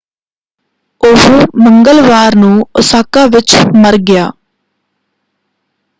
[1.01, 1.45] ਉਹ
[1.59, 4.29] ਮੰਗਲਵਾਰ ਨੂੰ ਓਸਾਕਾ ਵਿੱਚ ਮਰ ਗਿਆ।